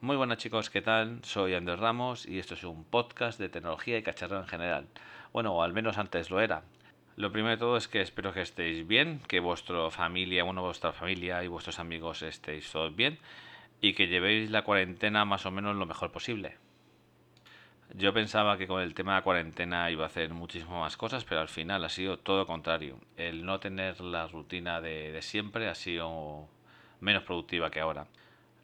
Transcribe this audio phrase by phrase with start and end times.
[0.00, 1.20] muy buenas chicos, ¿qué tal?
[1.22, 4.88] Soy Andrés Ramos y esto es un podcast de tecnología y cacharro en general.
[5.32, 6.64] Bueno, o al menos antes lo era.
[7.14, 10.92] Lo primero de todo es que espero que estéis bien, que vuestra familia, bueno, vuestra
[10.92, 13.20] familia y vuestros amigos estéis todos bien
[13.80, 16.56] y que llevéis la cuarentena más o menos lo mejor posible.
[17.94, 21.24] Yo pensaba que con el tema de la cuarentena iba a hacer muchísimas más cosas,
[21.24, 22.98] pero al final ha sido todo contrario.
[23.16, 26.48] El no tener la rutina de siempre ha sido
[26.98, 28.08] menos productiva que ahora.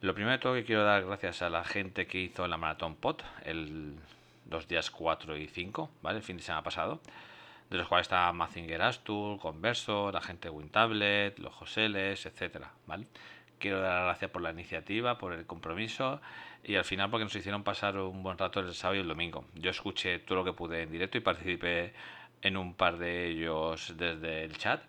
[0.01, 2.95] Lo primero de todo que quiero dar gracias a la gente que hizo la Maratón
[2.95, 3.97] Pot el,
[4.49, 6.19] los días 4 y 5, ¿vale?
[6.19, 7.01] El fin de semana pasado.
[7.69, 13.07] De los cuales está Mazinger Astur, Converso, la gente de WinTablet, los Joseles, etcétera, ¿vale?
[13.59, 16.21] Quiero dar las gracias por la iniciativa, por el compromiso
[16.63, 19.47] y al final porque nos hicieron pasar un buen rato el sábado y el domingo.
[19.57, 21.93] Yo escuché todo lo que pude en directo y participé
[22.41, 24.81] en un par de ellos desde el chat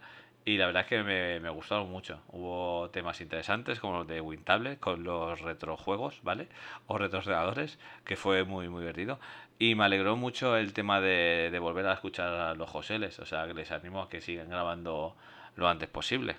[0.50, 2.24] y la verdad es que me, me, gustaron mucho.
[2.30, 6.48] Hubo temas interesantes como los de WinTablet con los retrojuegos, ¿vale?
[6.88, 9.20] O retroordenadores, que fue muy, muy divertido.
[9.60, 13.20] Y me alegró mucho el tema de, de volver a escuchar a los Joseles.
[13.20, 15.16] O sea, que les animo a que sigan grabando
[15.56, 16.36] lo antes posible.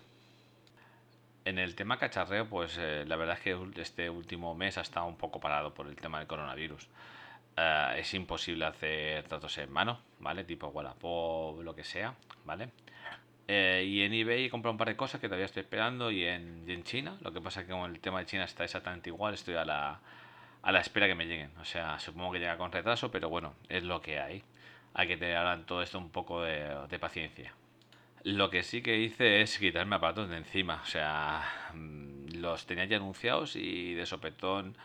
[1.44, 5.06] En el tema cacharreo, pues eh, la verdad es que este último mes ha estado
[5.06, 6.88] un poco parado por el tema del coronavirus.
[7.56, 10.42] Uh, es imposible hacer tratos en mano, ¿vale?
[10.42, 12.70] Tipo Wallapop, lo que sea, ¿vale?
[13.52, 16.24] Eh, y en eBay he comprado un par de cosas que todavía estoy esperando y
[16.24, 17.18] en, y en China.
[17.20, 19.64] Lo que pasa es que como el tema de China está exactamente igual, estoy a
[19.64, 20.00] la,
[20.62, 21.50] a la espera que me lleguen.
[21.60, 24.44] O sea, supongo que llega con retraso, pero bueno, es lo que hay.
[24.94, 27.52] Hay que tener ahora todo esto un poco de, de paciencia.
[28.22, 30.80] Lo que sí que hice es quitarme aparatos de encima.
[30.84, 31.42] O sea,
[31.74, 34.76] mm, los tenía ya anunciados y de sopetón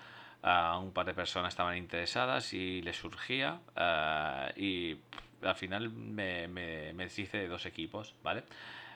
[0.41, 3.59] a un par de personas estaban interesadas y les surgía.
[3.75, 4.97] Uh, y
[5.47, 8.43] al final me, me, deshice de dos equipos, ¿vale?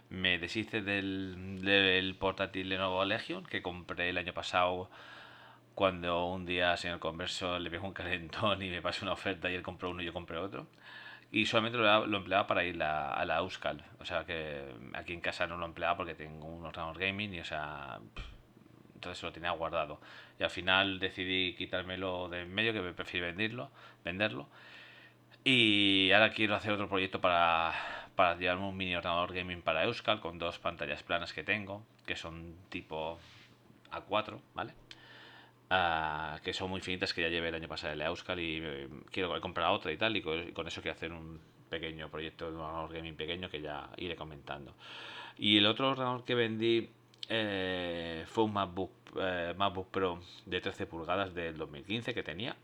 [0.10, 4.90] Me deshice del, del portátil Lenovo Legion que compré el año pasado
[5.76, 9.56] cuando un día señor Converso le pegó un calentón y me pasó una oferta y
[9.56, 10.68] él compró uno y yo compré otro.
[11.32, 13.84] Y solamente lo, empleaba para ir a, a la Euskal.
[14.00, 17.40] O sea que aquí en casa no lo empleaba porque tengo un ordenador gaming y
[17.40, 18.00] o sea...
[18.96, 20.02] Entonces lo tenía guardado.
[20.38, 23.72] Y al final decidí quitármelo de en medio que me prefiero venderlo.
[24.04, 24.50] venderlo
[25.44, 27.74] y ahora quiero hacer otro proyecto para,
[28.16, 32.16] para llevarme un mini ordenador gaming para Euskal con dos pantallas planas que tengo, que
[32.16, 33.18] son tipo
[33.92, 34.74] A4, ¿vale?
[35.72, 38.90] Uh, que son muy finitas que ya llevé el año pasado el Euskal y eh,
[39.12, 41.40] quiero comprar otra y tal, y con, eso quiero hacer un
[41.70, 44.74] pequeño proyecto de ordenador gaming pequeño que ya iré comentando.
[45.38, 46.90] Y el otro ordenador que vendí
[47.30, 52.56] eh, fue un MacBook, eh, MacBook Pro de 13 pulgadas del 2015 que tenía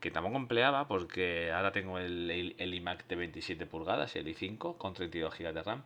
[0.00, 4.76] que tampoco empleaba porque ahora tengo el, el, el, iMac de 27 pulgadas el i5
[4.76, 5.82] con 32 GB de RAM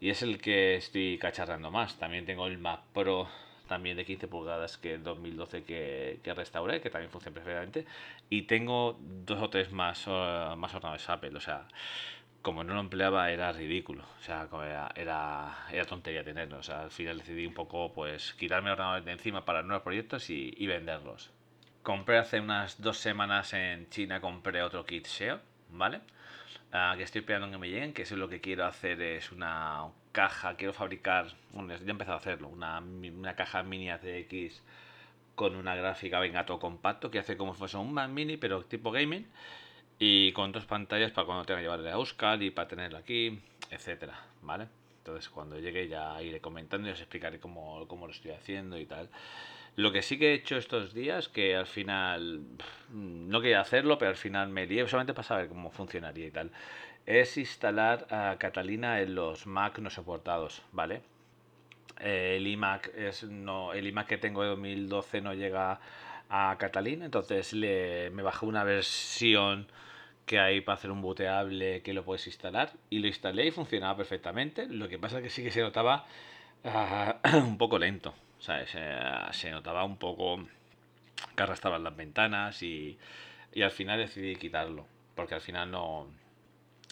[0.00, 1.98] y es el que estoy cacharrando más.
[1.98, 3.28] También tengo el Mac Pro
[3.68, 7.86] también de 15 pulgadas que el 2012 que, que restauré, que también funciona perfectamente.
[8.30, 11.66] Y tengo dos o tres más, uh, más ordenadores Apple, o sea,
[12.42, 16.82] como no lo empleaba era ridículo, o sea, era, era, era tontería tenerlo, o sea,
[16.82, 20.66] al final decidí un poco pues quitarme ordenadores de encima para nuevos proyectos y, y
[20.68, 21.32] venderlos
[21.86, 25.38] compré hace unas dos semanas en China, compré otro kit SEO,
[25.70, 26.00] ¿vale?
[26.72, 29.30] Uh, que estoy esperando que me lleguen, que eso es lo que quiero hacer es
[29.30, 34.64] una caja, quiero fabricar, bueno, ya he empezado a hacerlo, una, una caja mini ACX
[35.36, 38.90] con una gráfica vengato compacto que hace como si fuese un Mac mini, pero tipo
[38.90, 39.24] gaming,
[40.00, 43.40] y con dos pantallas para cuando tenga que llevarle a Euskal y para tenerlo aquí,
[43.70, 44.66] etcétera, ¿vale?
[44.98, 48.86] Entonces cuando llegue ya iré comentando y os explicaré cómo, cómo lo estoy haciendo y
[48.86, 49.08] tal.
[49.76, 52.44] Lo que sí que he hecho estos días, que al final
[52.90, 56.50] no quería hacerlo, pero al final me lié solamente para saber cómo funcionaría y tal,
[57.04, 61.02] es instalar a Catalina en los Mac no soportados, ¿vale?
[62.00, 65.80] el iMac es no el iMac que tengo de 2012 no llega
[66.28, 69.68] a Catalina, entonces le, me bajé una versión
[70.26, 73.96] que hay para hacer un booteable que lo puedes instalar y lo instalé y funcionaba
[73.96, 74.66] perfectamente.
[74.66, 76.04] Lo que pasa es que sí que se notaba
[76.64, 78.12] ah, un poco lento,
[78.46, 78.70] ¿sabes?
[79.36, 80.46] se notaba un poco
[81.34, 82.98] que arrastraban las ventanas y,
[83.60, 86.06] al final decidí quitarlo porque al final no,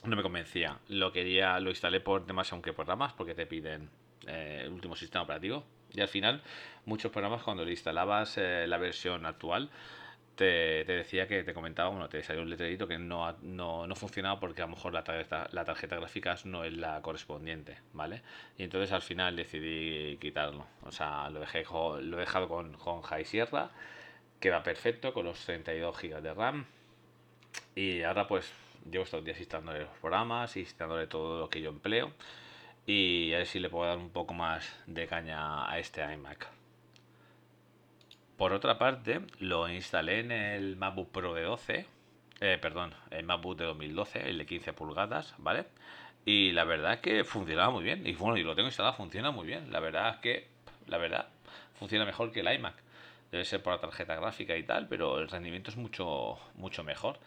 [0.05, 0.79] no me convencía.
[0.89, 3.91] Lo quería, lo instalé por demás aunque programas porque te piden
[4.27, 6.43] eh, el último sistema operativo y al final
[6.87, 9.71] muchos programas cuando le instalabas eh, la versión actual
[10.35, 14.41] te, decía que te comentaba, bueno, te salió un letrerito que no, no, no funcionaba
[14.41, 18.23] porque a lo mejor la tarjeta, la tarjeta gráfica no es la correspondiente, ¿vale?
[18.59, 20.67] Y entonces al final decidí quitarlo.
[20.83, 23.71] O sea, lo, dejé, lo he dejado con, con High Sierra,
[24.41, 26.67] que va perfecto con los 32 GB de RAM.
[27.75, 28.53] Y ahora pues
[28.91, 32.13] llevo estos días instalándole los programas, instalando todo lo que yo empleo.
[32.87, 36.64] Y a ver si le puedo dar un poco más de caña a este iMac.
[38.37, 41.87] Por otra parte, lo instalé en el MacBook Pro de 12,
[42.41, 45.67] eh, perdón, el MacBook de 2012, el de 15 pulgadas, ¿vale?
[46.25, 48.05] Y la verdad es que funcionaba muy bien.
[48.07, 49.71] Y bueno, y lo tengo instalado, funciona muy bien.
[49.71, 50.49] La verdad es que,
[50.89, 51.29] la verdad,
[51.75, 52.75] funciona mejor que el iMac.
[53.31, 57.21] Debe ser por la tarjeta gráfica y tal, pero el rendimiento es mucho, mucho mejor.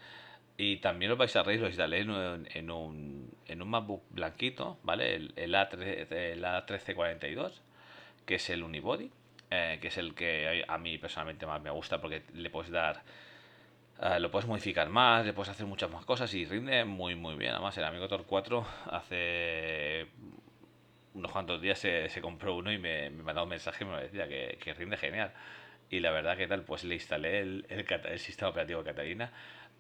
[0.58, 2.48] Y también lo vais a reír, lo instalé en un,
[3.46, 5.16] en un, MacBook blanquito, ¿vale?
[5.16, 7.62] El, el, A3, el A1342,
[8.26, 9.12] que es el Unibody
[9.50, 13.04] eh, que es el que a mí personalmente más me gusta porque le puedes dar,
[14.00, 17.36] uh, lo puedes modificar más, le puedes hacer muchas más cosas y rinde muy muy
[17.36, 17.52] bien.
[17.54, 20.08] Además el amigo Tor 4 hace
[21.14, 24.02] unos cuantos días se, se compró uno y me, me mandó un mensaje y me
[24.02, 25.34] decía que, que, rinde genial.
[25.90, 29.32] Y la verdad que tal, pues le instalé el, el, el sistema operativo Catalina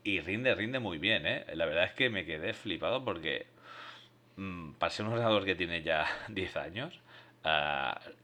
[0.04, 1.46] y rinde, rinde muy bien, ¿eh?
[1.54, 3.48] La verdad es que me quedé flipado porque
[4.38, 7.00] mmm, para ser un ordenador que tiene ya 10 años,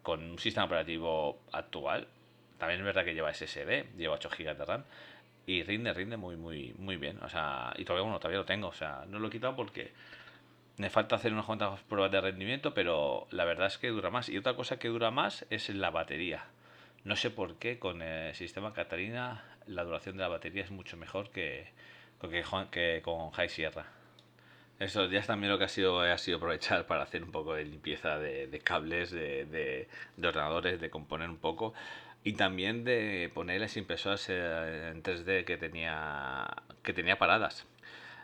[0.01, 2.07] con un sistema operativo actual.
[2.57, 4.83] También es verdad que lleva SSD, lleva 8 GB de RAM
[5.45, 7.21] y rinde, rinde muy, muy, muy bien.
[7.23, 8.67] O sea, y todavía, bueno, todavía lo tengo.
[8.67, 9.91] O sea, no lo he quitado porque
[10.77, 14.29] me falta hacer unas cuantas pruebas de rendimiento, pero la verdad es que dura más.
[14.29, 16.45] Y otra cosa que dura más es la batería.
[17.03, 20.97] No sé por qué con el sistema Catalina la duración de la batería es mucho
[20.97, 21.67] mejor que,
[22.21, 23.85] que, que con High Sierra.
[24.83, 27.63] Estos días también lo que ha sido ha sido aprovechar para hacer un poco de
[27.63, 29.45] limpieza de, cables, de,
[30.18, 31.74] de, ordenadores, de componer un poco
[32.25, 36.45] y también de poner las impresoras eh, en 3D que tenía,
[36.83, 37.65] que tenía paradas.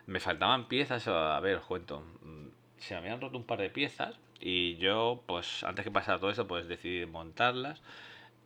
[0.06, 2.02] Me faltaban piezas, a ver, os cuento.
[2.24, 2.48] Mm,
[2.78, 6.30] se me habían roto un par de piezas y yo, pues antes que pasara todo
[6.30, 7.82] eso, pues decidí montarlas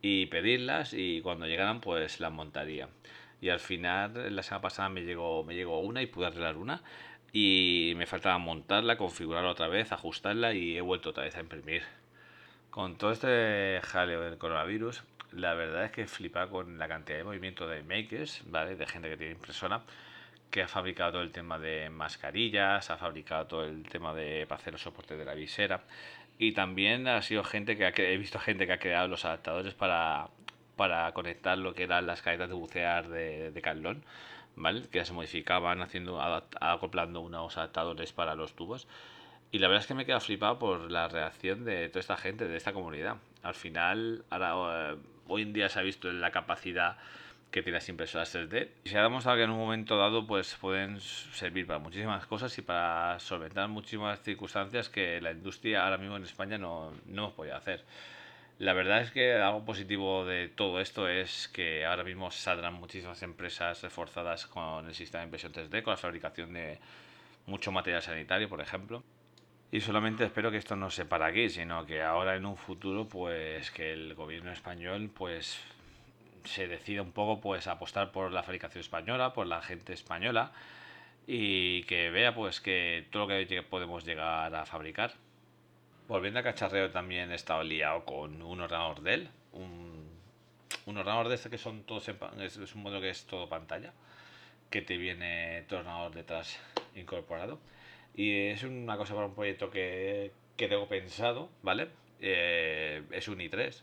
[0.02, 2.88] y pedirlas y cuando llegaran, pues las montaría.
[3.40, 6.82] Y al final, la semana pasada me llegó, me llegó una y pude arreglar una
[7.36, 11.82] y me faltaba montarla, configurarla otra vez, ajustarla y he vuelto otra vez a imprimir.
[12.70, 15.02] Con todo este jaleo del coronavirus,
[15.32, 18.76] la verdad es que flipa con la cantidad de movimiento de makers, ¿vale?
[18.76, 19.82] De gente que tiene impresora,
[20.48, 24.60] que ha fabricado todo el tema de mascarillas, ha fabricado todo el tema de para
[24.60, 25.82] hacer los soportes de la visera.
[26.38, 29.74] Y también ha sido gente que ha, he visto gente que ha creado los adaptadores
[29.74, 30.28] para,
[30.76, 33.62] para conectar lo que eran las cadenas de bucear de, de
[34.56, 34.82] ¿vale?
[34.88, 36.20] Que se modificaban haciendo,
[36.60, 38.86] acoplando unos adaptadores para los tubos.
[39.50, 42.48] Y la verdad es que me queda flipado por la reacción de toda esta gente,
[42.48, 43.16] de esta comunidad.
[43.42, 44.96] Al final, ahora, eh,
[45.28, 46.96] hoy en día se ha visto la capacidad
[47.54, 48.68] que tiene las impresoras 3D.
[48.82, 52.58] Y se ha demostrado que en un momento dado pues pueden servir para muchísimas cosas
[52.58, 57.54] y para solventar muchísimas circunstancias que la industria ahora mismo en España no, no podido
[57.54, 57.84] hacer.
[58.58, 63.20] La verdad es que algo positivo de todo esto es que ahora mismo saldrán muchísimas
[63.24, 66.78] empresas reforzadas con el sistema de impresión 3D, con la fabricación de
[67.46, 69.02] mucho material sanitario, por ejemplo.
[69.72, 73.08] Y solamente espero que esto no se para aquí, sino que ahora en un futuro,
[73.08, 75.58] pues que el gobierno español, pues
[76.44, 80.52] se decida un poco, pues apostar por la fabricación española, por la gente española
[81.26, 85.14] y que vea, pues que todo lo que podemos llegar a fabricar
[86.06, 90.10] Volviendo a cacharreo también he estado liado con un ordenador Dell, un,
[90.84, 93.94] un ordenador de este que son todos es, un modelo que es todo pantalla,
[94.68, 96.60] que te viene tu ordenador detrás
[96.94, 97.58] incorporado.
[98.14, 101.88] Y es una cosa para un proyecto que, que tengo pensado, ¿vale?
[102.20, 103.74] Eh, es un i3,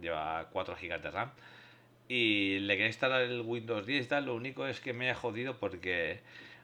[0.00, 1.30] lleva 4 GB de RAM.
[2.08, 5.14] Y le quería instalar el Windows 10 y tal, lo único es que me ha
[5.14, 6.20] jodido porque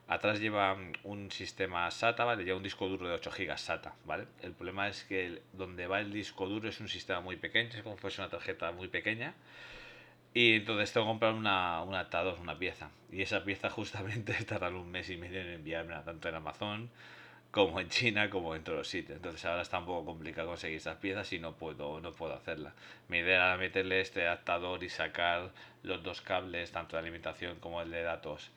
[0.07, 2.45] Atrás lleva un sistema SATA, ¿vale?
[2.45, 4.27] Lleva un disco duro de 8 GB SATA, ¿vale?
[4.41, 7.83] El problema es que donde va el disco duro es un sistema muy pequeño, es
[7.83, 9.33] como si fuese una tarjeta muy pequeña.
[10.33, 12.07] Y entonces tengo que comprar una, una
[12.41, 12.89] una pieza.
[13.11, 16.89] Y esa pieza justamente tardará un mes y medio en enviarme tanto en Amazon
[17.51, 19.17] como en China como en todos los sitios.
[19.17, 22.73] Entonces ahora está un poco complicado conseguir esas piezas y no puedo, no puedo hacerla.
[23.07, 25.51] Mi idea era meterle este adaptador y sacar
[25.83, 28.51] los dos cables, tanto de alimentación como el de datos,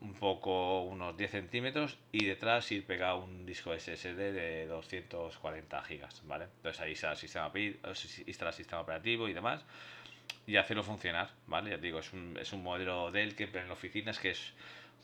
[0.00, 6.22] un poco unos 10 centímetros y detrás ir pegado un disco SSD de 240 gigas,
[6.26, 6.46] ¿vale?
[6.56, 9.64] Entonces ahí está el sistema, instala el sistema operativo y demás
[10.46, 11.70] y hacerlo funcionar, ¿vale?
[11.70, 14.52] Ya digo, es un, es un modelo Dell que en oficinas que es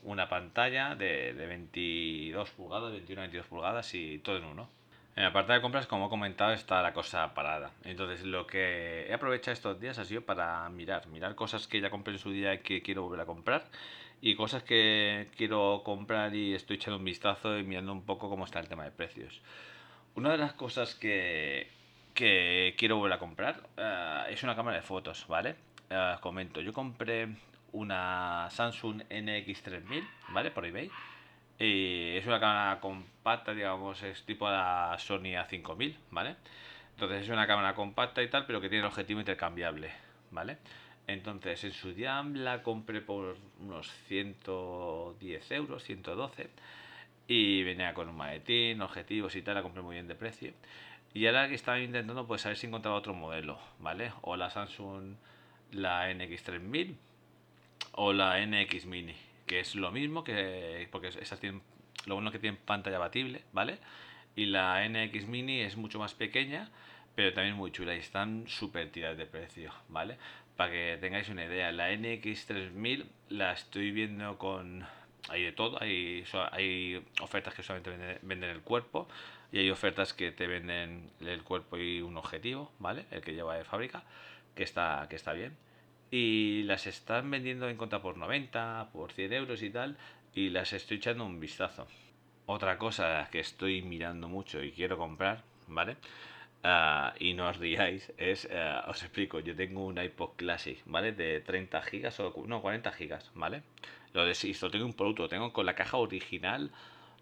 [0.02, 4.70] una pantalla de, de 22 pulgadas, 21 22 pulgadas y todo en uno.
[5.16, 7.72] En la parte de compras, como he comentado, está la cosa parada.
[7.84, 11.90] Entonces, lo que he aprovechado estos días ha sido para mirar, mirar cosas que ya
[11.90, 13.66] compré en su día y que quiero volver a comprar
[14.20, 18.44] y cosas que quiero comprar y estoy echando un vistazo y mirando un poco cómo
[18.44, 19.40] está el tema de precios.
[20.14, 21.70] Una de las cosas que,
[22.14, 25.56] que quiero volver a comprar uh, es una cámara de fotos, ¿vale?
[25.90, 27.28] Uh, comento, yo compré
[27.72, 30.50] una Samsung NX3000, ¿vale?
[30.50, 30.90] Por eBay.
[31.58, 36.36] Es una cámara compacta, digamos, es tipo la Sony A5000, ¿vale?
[36.94, 39.90] Entonces es una cámara compacta y tal, pero que tiene el objetivo intercambiable,
[40.30, 40.56] ¿vale?
[41.06, 46.50] Entonces en su día la compré por unos 110 euros, 112.
[47.28, 50.52] Y venía con un maletín, objetivos y tal, la compré muy bien de precio.
[51.12, 54.12] Y ahora que estaba intentando, pues a ver si encontraba otro modelo, ¿vale?
[54.22, 55.14] O la Samsung,
[55.72, 56.96] la NX3000
[57.92, 59.14] o la NX Mini,
[59.46, 61.62] que es lo mismo que porque esas tienen
[62.06, 63.78] lo bueno que tienen pantalla abatible, ¿vale?
[64.36, 66.70] Y la NX Mini es mucho más pequeña,
[67.14, 70.16] pero también muy chula y están súper tiradas de precio, ¿vale?
[70.60, 74.86] Para que tengáis una idea, la NX3000 la estoy viendo con
[75.30, 79.08] hay de todo, hay, hay ofertas que solamente venden, el cuerpo
[79.52, 83.06] y hay ofertas que te venden el cuerpo y un objetivo, ¿vale?
[83.10, 84.02] El que lleva de fábrica,
[84.54, 85.56] que está, que está bien
[86.10, 89.96] y las están vendiendo en cuenta por 90, por 100 euros y tal,
[90.34, 91.86] y las estoy echando un vistazo.
[92.44, 95.96] Otra cosa que estoy mirando mucho y quiero comprar, ¿vale?
[96.62, 101.12] Uh, y no os riáis, es, uh, os explico, yo tengo un iPod Classic, ¿vale?
[101.12, 103.62] De 30 gigas o no, 40 gigas, ¿vale?
[104.12, 106.70] Lo desisto, tengo un producto, tengo con la caja original,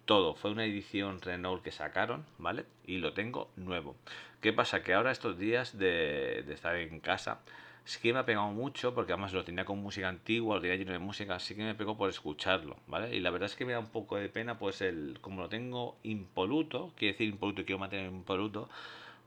[0.06, 0.34] todo.
[0.34, 2.64] Fue una edición Renault que sacaron, ¿vale?
[2.84, 3.94] Y lo tengo nuevo.
[4.40, 4.82] ¿Qué pasa?
[4.82, 7.40] Que ahora estos días de, de estar en casa,
[7.84, 10.76] sí que me ha pegado mucho, porque además lo tenía con música antigua, lo tenía
[10.76, 13.14] lleno de música, así que me pegó por escucharlo, ¿vale?
[13.14, 15.48] Y la verdad es que me da un poco de pena, pues el como lo
[15.48, 18.68] tengo impoluto, quiere decir impoluto quiero mantener impoluto,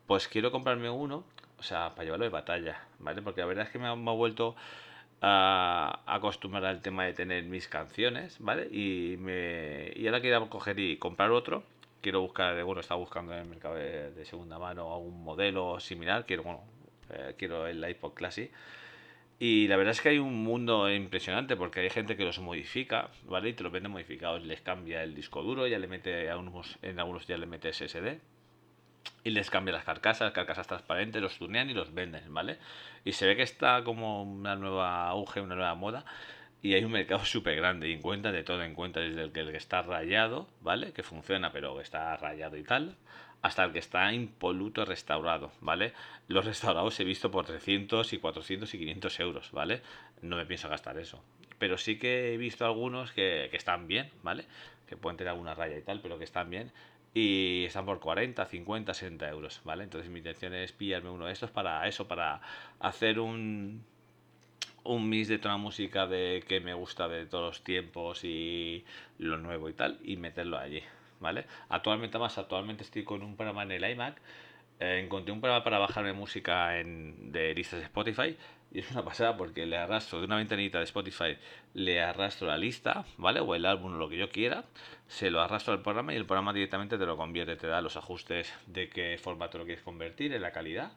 [0.07, 1.23] pues quiero comprarme uno,
[1.57, 3.21] o sea, para llevarlo de batalla, ¿vale?
[3.21, 4.55] Porque la verdad es que me ha, vuelto
[5.21, 8.67] a acostumbrar al tema de tener mis canciones, ¿vale?
[8.71, 11.63] Y, me, y ahora quiero coger y comprar otro.
[12.01, 16.25] Quiero buscar, bueno, estaba buscando en el mercado de, de segunda mano algún modelo similar.
[16.25, 16.63] Quiero, bueno,
[17.11, 18.51] eh, quiero el iPod Classic.
[19.39, 23.09] Y la verdad es que hay un mundo impresionante porque hay gente que los modifica,
[23.25, 23.49] ¿vale?
[23.49, 26.77] Y te los vende modificados, les cambia el disco duro, ya le mete a unos,
[26.81, 28.19] en algunos ya le mete SSD
[29.23, 32.57] y les cambia las carcasas, carcasas transparentes, los tunean y los venden, ¿vale?
[33.05, 36.05] Y se ve que está como una nueva auge, una nueva moda
[36.61, 39.31] y hay un mercado súper grande y en cuenta de todo, en cuenta desde el
[39.31, 40.93] que, el que está rayado, ¿vale?
[40.93, 42.95] Que funciona pero está rayado y tal,
[43.41, 45.93] hasta el que está impoluto restaurado, ¿vale?
[46.27, 49.81] Los restaurados he visto por 300 y 400 y 500 euros, ¿vale?
[50.21, 51.23] No me pienso gastar eso.
[51.57, 54.45] Pero sí que he visto algunos que, que están bien, ¿vale?
[54.87, 56.71] Que pueden tener alguna raya y tal, pero que están bien.
[57.13, 59.83] Y están por 40, 50, 60 euros, ¿vale?
[59.83, 62.41] Entonces mi intención es pillarme uno de estos para eso, para
[62.79, 63.83] hacer un,
[64.83, 68.85] un mix de toda la música de que me gusta de todos los tiempos y
[69.17, 70.81] lo nuevo y tal, y meterlo allí,
[71.19, 71.45] ¿vale?
[71.69, 74.21] Actualmente más, actualmente estoy con un programa en el iMac.
[74.79, 78.37] Eh, encontré un programa para bajarme música en, de listas de Spotify
[78.71, 81.37] y es una pasada porque le arrastro de una ventanita de Spotify,
[81.73, 83.39] le arrastro la lista, ¿vale?
[83.41, 84.65] O el álbum, lo que yo quiera,
[85.07, 87.97] se lo arrastro al programa y el programa directamente te lo convierte, te da los
[87.97, 90.93] ajustes de qué formato lo quieres convertir, en la calidad,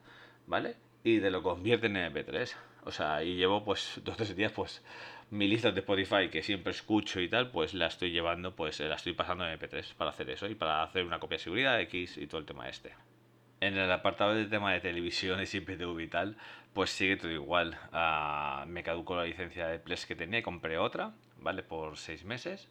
[0.46, 0.76] ¿vale?
[1.02, 2.54] Y te lo convierte en MP3.
[2.84, 4.82] O sea, y llevo pues dos tres días pues
[5.30, 8.94] mi lista de Spotify que siempre escucho y tal, pues la estoy llevando, pues la
[8.94, 12.18] estoy pasando en MP3 para hacer eso y para hacer una copia de seguridad X
[12.18, 12.94] y todo el tema este.
[13.60, 16.36] En el apartado del tema de televisión y IPTV y tal,
[16.74, 17.78] pues sigue todo igual.
[17.92, 21.62] Uh, me caducó la licencia de Plex que tenía y compré otra, ¿vale?
[21.62, 22.68] Por seis meses.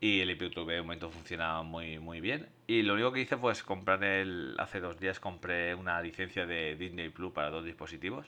[0.00, 2.48] Y el IPTV de momento funcionaba muy, muy bien.
[2.66, 4.56] Y lo único que hice fue comprar el.
[4.58, 8.26] Hace dos días compré una licencia de Disney Plus para dos dispositivos.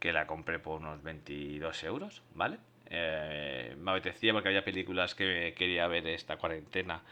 [0.00, 2.58] Que la compré por unos 22 euros, ¿vale?
[2.90, 7.02] Eh, me apetecía porque había películas que quería ver esta cuarentena,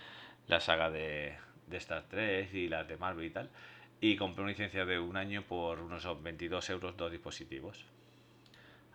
[0.48, 1.34] la saga de,
[1.68, 3.50] de Star Trek y las de Marvel y tal.
[4.02, 7.86] Y compré una licencia de un año por unos 22 euros dos dispositivos.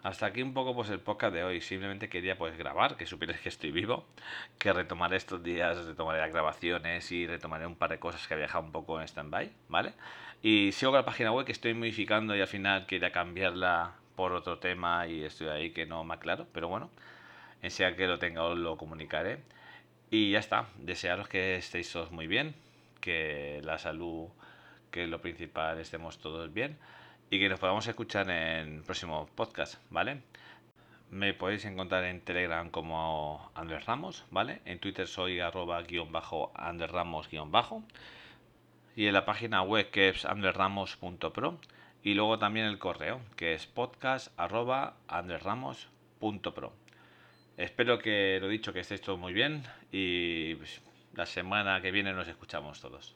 [0.03, 1.61] Hasta aquí un poco pues el podcast de hoy.
[1.61, 4.05] Simplemente quería pues grabar, que supierais que estoy vivo,
[4.59, 8.47] que retomaré estos días, retomaré las grabaciones y retomaré un par de cosas que había
[8.47, 9.93] dejado un poco en stand-by, ¿vale?
[10.43, 14.33] Y sigo con la página web que estoy modificando y al final quería cambiarla por
[14.33, 16.89] otro tema y estoy ahí que no me aclaro, pero bueno,
[17.61, 19.39] en sea que lo tenga os lo comunicaré.
[20.11, 22.55] Y ya está, desearos que estéis muy bien,
[22.99, 24.27] que la salud,
[24.91, 26.77] que lo principal, estemos todos bien
[27.29, 30.22] y que nos podamos escuchar en el próximo podcast, ¿vale?
[31.10, 34.62] Me podéis encontrar en Telegram como Andrés Ramos, ¿vale?
[34.65, 37.84] En Twitter soy arroba guion bajo Andrés Ramos guion bajo.
[38.96, 41.60] Y en la página web que es andresramos.pro.
[42.03, 46.74] Y luego también el correo que es podcast arroba andresramos.pro.
[47.58, 50.82] Espero que lo dicho que estéis todos muy bien y pues,
[51.13, 53.15] la semana que viene nos escuchamos todos.